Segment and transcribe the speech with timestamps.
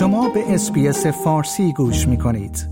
[0.00, 2.68] شما به SBS فارسی گوش می کنید.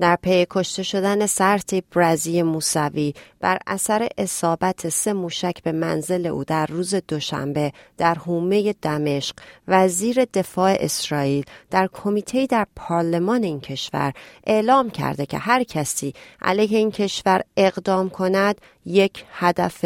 [0.00, 6.44] در پی کشته شدن سرتیپ رضی موسوی بر اثر اصابت سه موشک به منزل او
[6.44, 9.36] در روز دوشنبه در حومه دمشق
[9.68, 14.12] وزیر دفاع اسرائیل در کمیته در پارلمان این کشور
[14.46, 19.84] اعلام کرده که هر کسی علیه این کشور اقدام کند یک هدف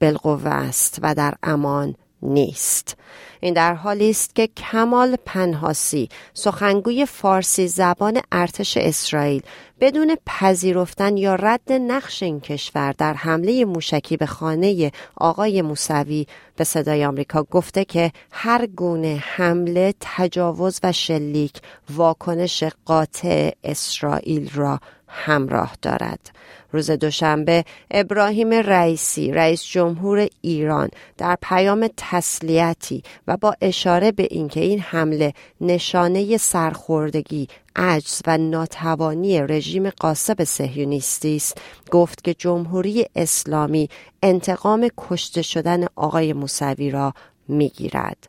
[0.00, 2.96] بالقوه است و در امان نیست.
[3.40, 9.42] این در حالی است که کمال پنهاسی سخنگوی فارسی زبان ارتش اسرائیل
[9.80, 16.64] بدون پذیرفتن یا رد نقش این کشور در حمله موشکی به خانه آقای موسوی به
[16.64, 21.52] صدای آمریکا گفته که هر گونه حمله تجاوز و شلیک
[21.90, 24.80] واکنش قاطع اسرائیل را
[25.10, 26.30] همراه دارد.
[26.72, 30.88] روز دوشنبه ابراهیم رئیسی رئیس جمهور ایران
[31.18, 39.42] در پیام تسلیتی و با اشاره به اینکه این حمله نشانه سرخوردگی عجز و ناتوانی
[39.42, 43.88] رژیم غاصب صهیونیستی است گفت که جمهوری اسلامی
[44.22, 47.14] انتقام کشته شدن آقای موسوی را
[47.48, 48.28] می‌گیرد.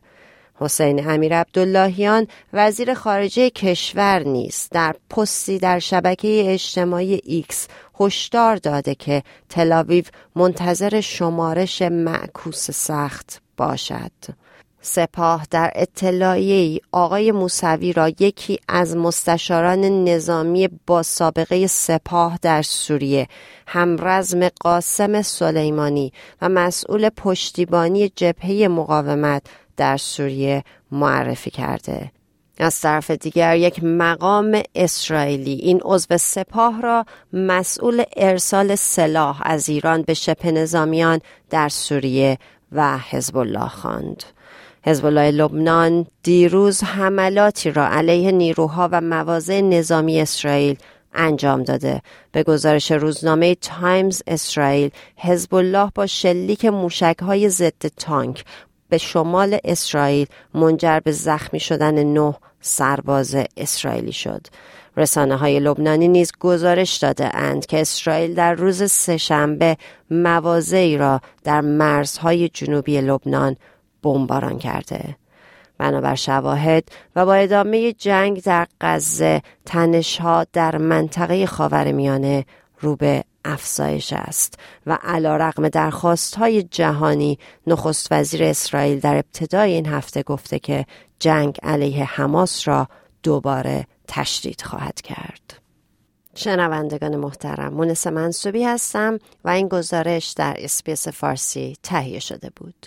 [0.62, 4.70] حسین امیر عبداللهیان وزیر خارجه کشور نیز.
[4.70, 7.68] در پستی در شبکه اجتماعی X
[8.00, 10.04] هشدار داده که تلاویو
[10.36, 14.12] منتظر شمارش معکوس سخت باشد.
[14.84, 23.28] سپاه در اطلاعیه آقای موسوی را یکی از مستشاران نظامی با سابقه سپاه در سوریه
[23.66, 29.42] همرزم قاسم سلیمانی و مسئول پشتیبانی جبهه مقاومت
[29.76, 32.12] در سوریه معرفی کرده
[32.58, 40.02] از طرف دیگر یک مقام اسرائیلی این عضو سپاه را مسئول ارسال سلاح از ایران
[40.02, 42.38] به شبه نظامیان در سوریه
[42.72, 44.22] و حزب الله خواند.
[44.84, 50.76] حزب الله لبنان دیروز حملاتی را علیه نیروها و مواضع نظامی اسرائیل
[51.14, 58.44] انجام داده به گزارش روزنامه تایمز اسرائیل حزب الله با شلیک موشک های ضد تانک
[58.92, 64.46] به شمال اسرائیل منجر به زخمی شدن نه سرباز اسرائیلی شد.
[64.96, 69.76] رسانه های لبنانی نیز گزارش داده اند که اسرائیل در روز سهشنبه
[70.10, 73.56] مواضعی را در مرزهای جنوبی لبنان
[74.02, 75.16] بمباران کرده.
[75.78, 76.84] بنابر شواهد
[77.16, 82.44] و با ادامه جنگ در غزه تنشها در منطقه خاورمیانه
[82.80, 89.72] رو به افزایش است و علا رقم درخواست های جهانی نخست وزیر اسرائیل در ابتدای
[89.72, 90.86] این هفته گفته که
[91.18, 92.88] جنگ علیه حماس را
[93.22, 95.62] دوباره تشدید خواهد کرد.
[96.34, 102.86] شنوندگان محترم مونس منصوبی هستم و این گزارش در SBS فارسی تهیه شده بود.